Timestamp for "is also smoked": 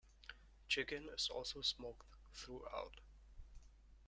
1.13-2.07